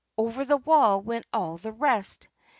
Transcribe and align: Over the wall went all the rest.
Over 0.17 0.45
the 0.45 0.57
wall 0.57 1.01
went 1.03 1.27
all 1.31 1.57
the 1.57 1.71
rest. 1.71 2.27